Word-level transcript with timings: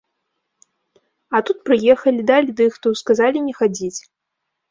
А 1.35 1.41
тут 1.49 1.57
прыехалі, 1.67 2.21
далі 2.31 2.55
дыхту, 2.61 2.87
сказалі 3.01 3.37
не 3.51 3.53
хадзіць. 3.59 3.99